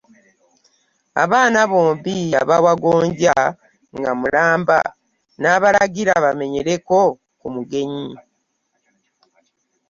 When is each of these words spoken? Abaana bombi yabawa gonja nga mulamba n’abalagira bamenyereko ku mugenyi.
Abaana 1.23 1.59
bombi 1.71 2.15
yabawa 2.33 2.73
gonja 2.83 3.37
nga 3.97 4.11
mulamba 4.19 4.77
n’abalagira 5.41 6.13
bamenyereko 6.25 6.97
ku 7.39 7.47
mugenyi. 7.55 8.09